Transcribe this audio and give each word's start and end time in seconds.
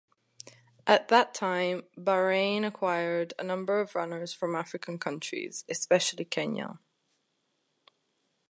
At 0.87 1.09
that 1.09 1.35
time 1.35 1.83
Bahrain 1.95 2.65
acquired 2.65 3.35
a 3.37 3.43
number 3.43 3.79
of 3.79 3.93
runners 3.93 4.33
from 4.33 4.55
African 4.55 4.97
countries, 4.97 5.63
especially 5.69 6.25
Kenya. 6.25 6.79